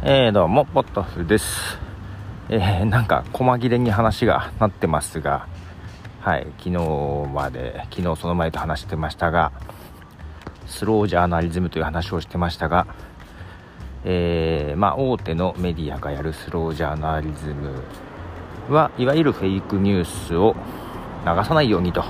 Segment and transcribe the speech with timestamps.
[0.00, 1.76] えー、どうも、ポットフです。
[2.48, 5.48] えー、なんか、細切れに話がなってますが、
[6.20, 9.50] はい、昨日まで、昨日その前と話してましたが、
[10.66, 12.86] スロージャーナリズムという話をしてましたが、
[14.04, 17.82] えー、まあ、大手のメディアがやるスロージャーナリズム
[18.72, 20.54] は、いわゆるフェイクニュースを
[21.26, 22.04] 流さないようにと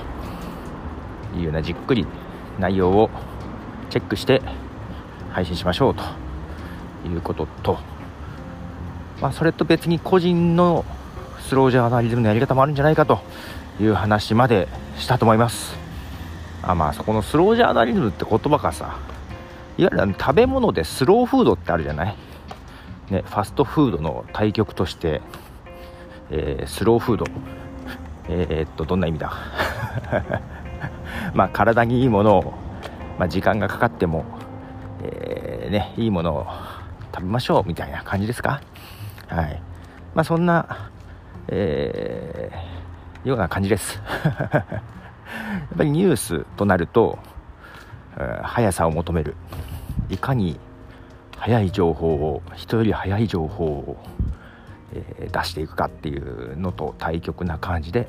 [1.35, 2.07] いうようなじっくり
[2.59, 3.09] 内容を
[3.89, 4.43] チェックして
[5.31, 6.28] 配信しましょうと
[7.09, 7.79] いうことと、
[9.21, 10.85] まあ、それと別に個人の
[11.41, 13.21] スロージャーナリズムのやり方もあるんじゃないかと
[13.81, 15.77] いう話までしたと思います。
[16.63, 18.99] あまあそこのスロージャーナリズムって言葉がさ
[19.79, 22.17] いわゆる食べ物でスローフードってあるじゃない？
[23.11, 25.23] ねファストフードの対極として、
[26.31, 27.25] えー、スローフード。
[28.29, 29.33] えー、っとどんな意味だ？
[31.33, 32.55] まあ体にいいものを、
[33.19, 34.25] まあ、時間がかかっても、
[35.03, 36.47] えー、ね、いいものを
[37.19, 38.61] 食べましょうみたいな感じですか？
[39.27, 39.61] はい。
[40.15, 40.91] まあそんな、
[41.49, 44.01] えー、ような感じです。
[44.23, 44.65] や
[45.75, 47.19] っぱりニュースとなると、
[48.45, 49.35] 速さを求める。
[50.09, 50.61] いかに
[51.37, 53.97] 速い情報を人より速い情報を、
[54.93, 58.09] えー、出していくかっていうのと対極な感じで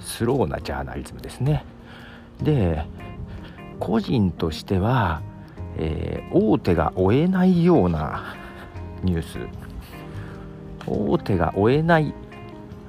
[0.00, 1.64] スローなジャーナリズムですね。
[2.42, 2.84] で
[3.78, 5.22] 個人としては
[5.78, 8.34] えー、大手が追えないような
[9.02, 9.38] ニュース。
[10.86, 12.14] 大手が追えない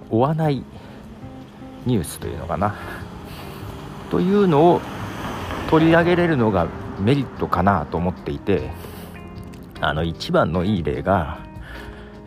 [0.09, 0.63] 追わない
[1.85, 2.75] ニュースというのかな。
[4.09, 4.81] というのを
[5.69, 6.67] 取り上げれるのが
[6.99, 8.69] メリットかなと思っていて
[9.81, 11.39] あの一番のいい例が、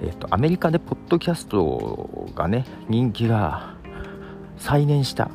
[0.02, 3.74] えーと、アメリカでポッドキャストがね人気が
[4.58, 5.30] 再燃した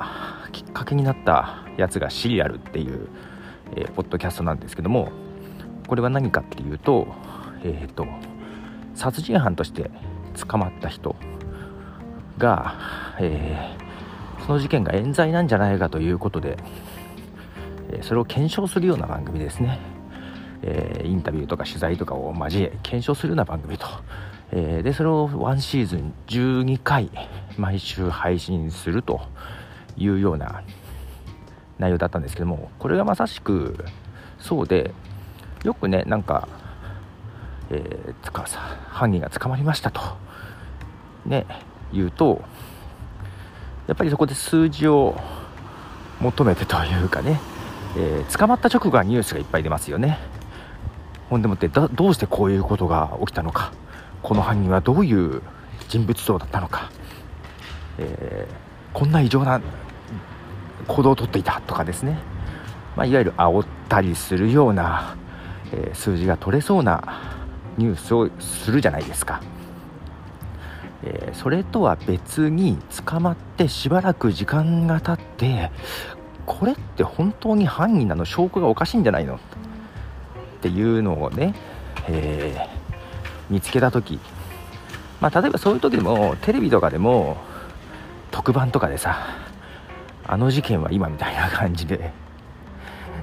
[0.52, 3.08] きっかけになったやつがシリアルっていう
[3.76, 5.12] えー、ポッドキャストなんですけども
[5.88, 7.08] これは何かっていうと,、
[7.64, 8.08] えーと、
[8.96, 9.92] 殺人犯として
[10.48, 11.16] 捕まった人
[12.38, 12.76] が、
[13.20, 16.58] えー、その事件が冤罪なんじゃないかということで、
[17.92, 19.80] え、それを検証するような番組ですね、
[20.62, 23.86] えー、インタビューとか取材とかを交え検証するような番組と、
[24.52, 27.10] えでそれを1シーズン12回
[27.58, 29.22] 毎週配信すると
[29.98, 30.64] いうような
[31.84, 33.84] 内容だったんですけどもこれがまさしく
[34.40, 34.94] そうで
[35.64, 36.48] よくねなんか、
[37.70, 40.02] えー、つかさ犯人が捕まりましたと
[41.26, 41.46] ね
[41.92, 42.42] 言うと
[43.88, 45.20] やっぱりそこで数字を
[46.22, 47.42] 求めてというかね、
[47.98, 50.18] えー、捕まった直後はニュースがいっぱい出ますよね。
[51.30, 53.74] ほんでもってどうしてこういうことが起きたのか
[54.22, 55.42] この犯人はどういう
[55.90, 56.92] 人物像だったのか、
[57.98, 59.60] えー、こんな異常な
[60.88, 62.20] 行動をとっていたとかですね、
[62.96, 65.16] まあ、いわゆる煽ったりするような、
[65.72, 67.22] えー、数字が取れそうな
[67.78, 69.42] ニュースをするじゃないですか、
[71.04, 75.72] えー、それとは別に捕まってしばらく時間が経って
[76.46, 78.26] これって本当に犯人なの？
[78.26, 79.36] 証拠がおかしいんじゃないの？
[79.36, 79.40] っ
[80.62, 81.56] ていうのをね、
[82.08, 84.20] えー、見つけた時。
[85.22, 87.38] まあ、例えばそういう時でもテレビとかでも
[88.30, 89.26] 特番とかでさ
[90.26, 92.12] あの事件は今みたいな感じで。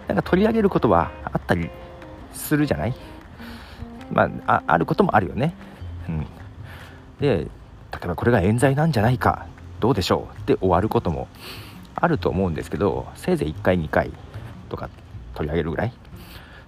[0.08, 1.70] なんか取り上げることはあったり
[2.32, 2.94] するじゃない？
[4.10, 5.54] まああることもあるよね。
[6.08, 6.26] うん。
[7.20, 7.46] で例
[8.02, 9.46] えばこれが冤罪なんじゃないか
[9.78, 11.28] どうでしょうで終わることも
[11.94, 14.10] あると思うんですけどせいぜい1回2回
[14.68, 14.90] とか
[15.34, 15.92] 取り上げるぐらい？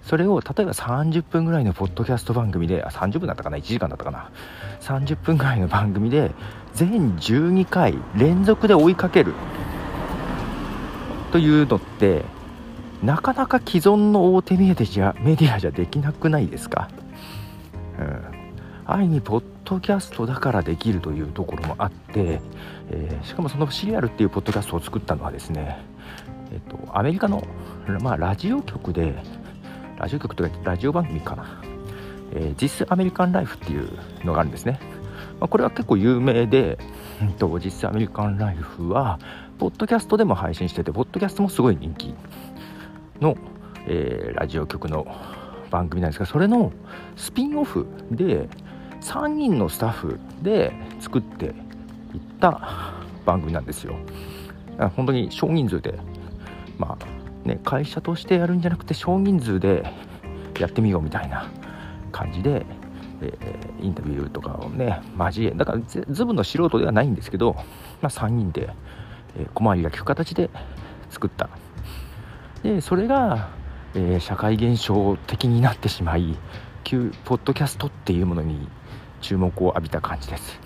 [0.04, 4.30] それを例えば30分ぐらいのポッドキャスト番組であ30分だったかな？1時間だったかな
[4.82, 6.30] ？30分ぐらいの番組で
[6.74, 9.34] 全12回連続で追いかける。
[11.32, 12.24] というのって
[13.02, 16.90] なかなか既存の大手メディアメディアじゃできなくないですか、
[17.98, 18.22] うん、
[18.84, 22.40] 愛にポッドキャストだからできるというところもあって、
[22.90, 25.84] えー、しかもそのシリアルっていうポッドキャストを作ったのはですね、
[26.52, 27.42] えっと、アメリカの、
[28.02, 29.14] まあ、ラジオ局で
[29.96, 31.34] ラジオ局というかラジオ番組か。
[31.34, 31.62] な、
[32.34, 33.88] えー、実アメリカンライフっていう
[34.24, 34.78] のがあるんですね、
[35.40, 36.78] まあ、これは結構有名で、
[37.22, 39.18] うん、と実アメリカンライフは
[39.62, 42.12] ポッドキャストでも配信してて、ポッドキャストもすごい人気
[43.20, 43.36] の、
[43.86, 45.06] えー、ラジオ局の
[45.70, 46.72] 番組なんですが、それの
[47.14, 48.48] スピンオフで
[49.02, 51.52] 3人のスタッフで作っていっ
[52.40, 52.92] た
[53.24, 53.94] 番組なんですよ。
[54.96, 55.96] 本当に少人数で、
[56.76, 59.84] まあね、会社としてやるんじゃなくて少人数で
[60.58, 61.48] やってみようみたいな
[62.10, 62.66] 感じで、
[63.20, 67.54] えー、インタビューとかをね交えだからズブの素人ではないんですけど、
[68.00, 68.70] まあ、3人で
[69.36, 70.50] え小回りが利く形で
[71.10, 71.48] 作った。
[72.62, 73.48] でそれが、
[73.94, 76.36] え、社会現象的になってしまい
[76.84, 78.68] 旧ポッドキャストっていうものに
[79.20, 80.60] 注目を浴びた感じです。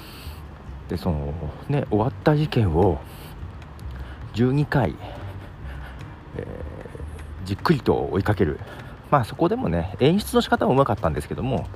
[0.89, 1.33] でその
[1.69, 2.99] ね終わった事件を
[4.35, 4.95] 12回、
[6.37, 8.61] えー、じっくりと追いかける。
[9.11, 11.67] まあそこでもね演出の仕方もうまかったんですけども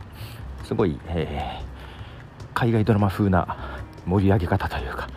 [0.64, 3.56] すごい、えー、海外ドラマ風な
[4.06, 5.08] 盛り上げ方というか、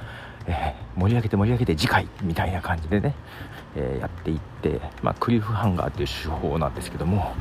[0.47, 3.15] えー、盛り上げて盛り上げて次回みたいな感じでね、
[3.75, 7.33] えー、やっていって、まあ、クリフハンガーっていう手法なんですけども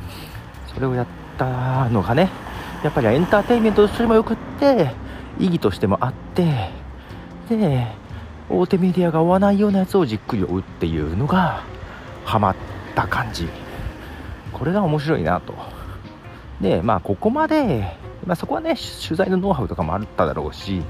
[0.73, 1.07] それをやっ
[1.37, 2.29] たのがね
[2.83, 4.91] やっぱりエンターテインメントとしてもよくって
[5.39, 6.69] 意義としてもあって
[7.49, 7.87] で
[8.49, 11.63] 大手メディアが追わないようなやつをじっくり追うっていうのが
[12.25, 12.55] ハマっ
[12.95, 13.47] た感じ。
[14.51, 15.53] これが面白いなと。
[16.61, 20.81] でまあここまで、まあ、そこはね取材のノウハウとかもあっただろうし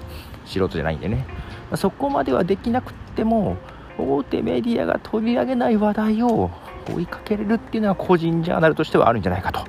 [0.46, 1.26] 素人じゃないんでね、
[1.76, 3.58] そこまではできなくても
[3.98, 6.50] 大手メディアが取り上げない話題を
[6.92, 9.66] 追いかけれるっていうのは個人ジャーナルとしてはあるんじゃないかと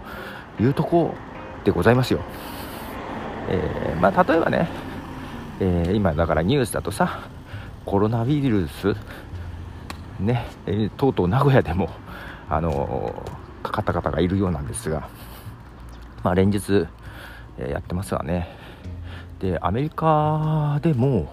[0.63, 1.15] いうとこ
[1.65, 2.21] でございますよ、
[3.49, 4.69] えー、まあ、例えばね、
[5.61, 7.29] えー、今だからニュースだとさ
[7.85, 8.95] コロナウイルス
[10.21, 11.91] ね、えー、とうとう名古屋でも
[12.49, 13.23] あの
[13.63, 15.09] かかった方がいるようなんですが
[16.25, 16.87] まあ、連日、
[17.59, 18.49] えやってますわね。
[19.41, 21.31] でアメリカでも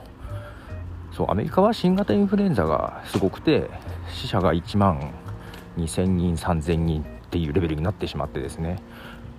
[1.22, 3.70] そうアメリカは新型インフルエンザがすごくて
[4.12, 5.14] 死者が1万
[5.78, 8.82] 2000人3000人っていうレベルになってしまってですね。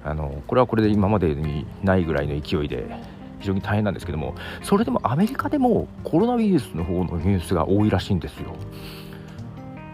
[0.04, 2.86] あのこれはこれで今までにないぐらいの勢いで
[3.40, 8.54] 非常に大変なんですけどもそれでもアメリカでもコロナウイルスの方のニュースが多いらしいんですよ。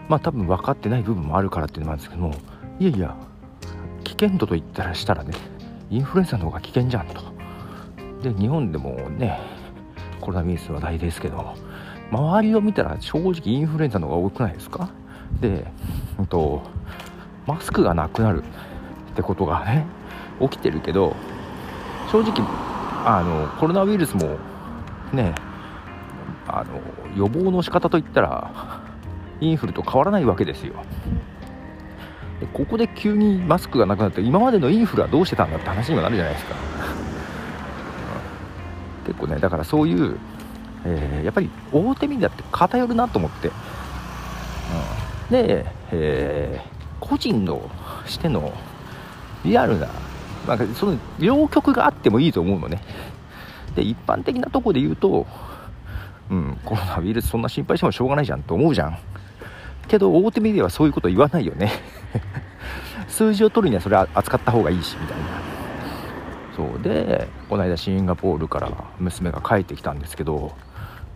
[0.07, 2.35] まあ多分分かってない部分もあるからっていうのもあるんですけども
[2.79, 3.17] いやいや
[4.03, 5.33] 危険度と言ったらしたらね
[5.89, 7.23] インフルエンザの方が危険じゃんと。
[8.21, 9.39] で日本でもね
[10.21, 11.55] コロナウイルス話題ですけど
[12.11, 14.89] 周りを見たら正直インフルエンザの方が多くないですか？
[15.41, 15.65] で、
[16.17, 16.63] うんと、
[17.45, 19.85] マスクがなくなるってことがね
[20.41, 21.15] 起きてるけど
[22.11, 22.33] 正直
[23.05, 24.37] あのコロナウイルスも
[25.13, 25.35] ね
[26.47, 26.81] あの
[27.15, 28.81] 予防の仕方といったら
[29.39, 30.73] インフルと変わらないわけですよ。
[32.39, 36.55] でここで急にマスクがなくなって今までのインフルはどうしてたんだって話にもなるじゃないですか、
[39.05, 40.17] 結構ねだからそういう、
[40.85, 47.69] えー、やっぱり大手メディアって偏るなと思って、うん、で、えー、個人の
[48.05, 48.53] しての
[49.43, 49.87] リアルな
[50.47, 52.81] なんかその両極があってもいいと思うのね。
[53.75, 55.27] で一般的なとこで言うと
[56.29, 58.97] うん、コロナウイルスそんな心配してもしょうがないじゃんと思うじゃん。
[59.87, 61.71] けど大手メディアはそういうこと言わないよね。
[63.09, 65.23] 数字を取るにはそれは扱った方がいいしみたいな。
[66.55, 66.81] そう。
[66.83, 70.53] でこの間シンガポールから娘が帰ってきたんですけど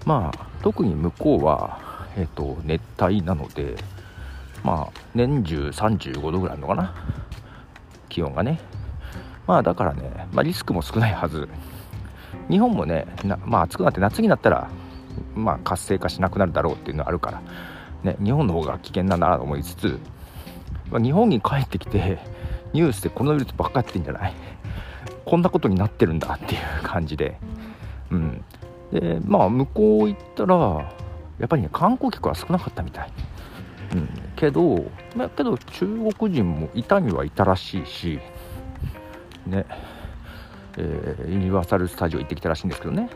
[0.06, 1.80] まあ特に向こうは、
[2.18, 3.76] えーと、熱帯なので
[4.64, 6.94] まあ年中35度ぐらいのかな。
[8.10, 8.60] 気温がね。
[9.48, 11.50] まあだからね、まあ、リスクも少ないはず。
[12.50, 13.06] 日本もね
[13.46, 14.70] まあ暑くなって夏になったら
[15.36, 17.42] まあ活性化しなくなるだろうっていうのはあるから
[18.04, 20.00] ね、日本の方が危険なんだなと思いつつ、
[20.92, 22.20] まあ、日本に帰ってきて
[22.74, 24.34] ニュースでこのウイルスばっかやってんじゃない？
[25.24, 27.40] こんなことになってるんだっていう感じで、
[28.12, 28.44] うん、
[28.94, 30.56] でまあ向こう行ったら
[31.40, 33.12] やっぱりね観光客は少なかったみたい、
[33.94, 34.86] うん、けど、
[35.16, 35.88] ま、けど中
[36.18, 38.20] 国人もいたにはいたらしいし
[39.48, 39.66] ね。
[40.76, 43.10] えー、ユニバーサル・スタジオ行ってきたらしいんですけどね。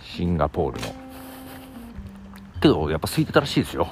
[0.00, 0.86] シンガポールの。
[2.60, 3.86] けどやっぱ空いてたらしいですよ、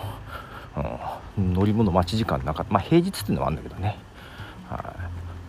[1.36, 2.72] うん、乗り物待ち時間なかった。
[2.72, 3.98] まあ平日っていうのはあるんだけどね。
[4.68, 4.94] は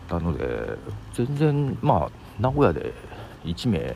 [0.09, 0.13] い。
[0.13, 0.77] なので
[1.13, 2.93] 全然まあ名古屋で
[3.45, 3.95] 1名、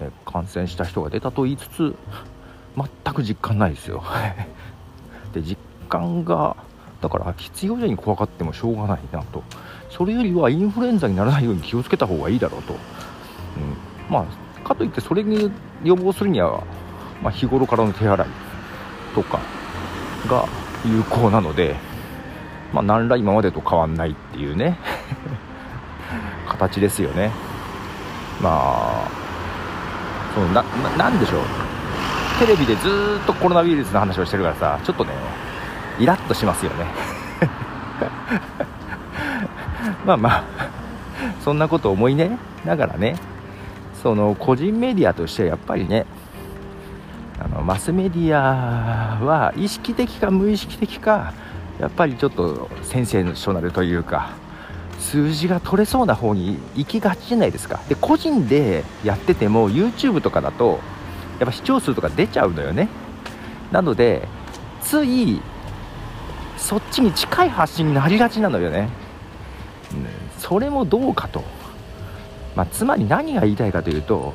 [0.00, 1.94] ね、感染した人が出たと言いつつ
[2.76, 4.02] 全く実感ないですよ。
[5.32, 5.56] で実
[5.88, 6.56] 感が
[7.00, 9.42] だから必要以上に怖がってもしょうがないなと。
[9.90, 15.50] それよりはインフルエンザにならないように気をつけた方がいいだろうと、うん、まあかといってそれに
[15.82, 16.62] 予防するには
[17.22, 18.28] まあ、日頃からの手洗い
[19.14, 19.40] とか
[20.28, 20.46] が
[20.84, 21.76] 有効なので、
[22.72, 24.78] まあ、何ら今までと変わんないっていうね。
[26.48, 27.30] 形ですよね。
[28.40, 29.08] まあ
[30.34, 30.62] そのな
[30.96, 31.42] なんでしょう。
[32.38, 32.88] テレビでず
[33.22, 35.10] っとコロナウイルスの話をしてるからさちょっとね
[35.98, 36.86] イラッとしますよね。
[40.06, 40.44] まあまあ
[41.44, 43.16] そんなこと思いねながらね。
[44.02, 46.06] その個人メディアとしてやっぱりね
[47.40, 51.32] あのマスメディアは意識的か無意識的か
[51.80, 54.30] やっぱりちょっとセンセーショナルというか
[54.98, 57.80] 数字が取れそうな方に行きがちじゃないですか。
[57.88, 60.80] で個人でやってても YouTube とかだと
[61.38, 62.88] やっぱ視聴数とか出ちゃうのよね。
[63.72, 64.26] なので
[64.82, 65.40] つい
[66.56, 68.88] そっちに近い発信になりがちなのよね、
[69.92, 70.06] うん、
[70.38, 71.44] それもどうかと、
[72.56, 74.34] まあ、つまり何が言いたいかというと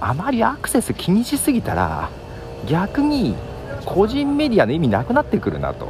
[0.00, 2.10] あまりアクセス気にしすぎたら
[2.68, 3.34] 逆に
[3.84, 5.88] 個人メディアの意味なくなってくるなと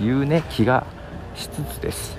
[0.00, 0.86] いうね気が
[1.34, 2.17] しつつです。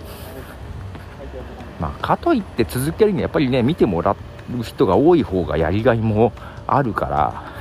[1.80, 4.16] まあ、かといって続けるにはやっぱりね見てもら
[4.58, 6.34] う人が多い方がやりがいも
[6.68, 7.54] あるか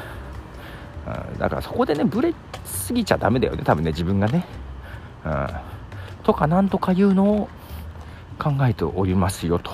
[1.07, 2.35] ら、うん、だからそこでねブレ
[2.65, 4.45] すぎちゃダメだよね多分ね自分がね、
[5.25, 5.49] うん、
[6.25, 7.49] とかなんとかいうのを
[8.39, 9.71] 考えておりますよと。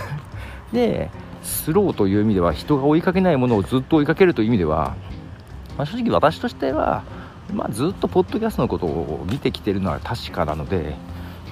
[0.72, 1.10] で
[1.42, 4.96] スローという意味では人が追いかけないものをずっと追いかけるという意味では、
[5.76, 7.04] まあ、正直私としては、
[7.52, 10.96] まあ、ずっとポッドキャストのことを見てきてるのは確かなので、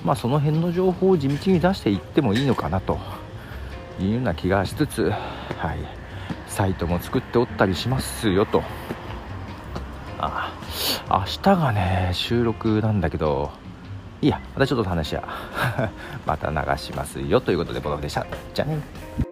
[0.04, 2.99] まあ、その辺の情報を地道に出していってもいいのかなと
[4.00, 5.78] いうような気がしつつ、はい、
[6.49, 8.62] サイトも作っておったりしますよと。
[10.18, 10.52] あ
[11.11, 13.50] 明日がね収録なんだけど。
[14.21, 15.28] いいやまたちょっと話や
[16.25, 18.25] また流しますよということでボロでした。
[18.54, 19.31] じゃあね。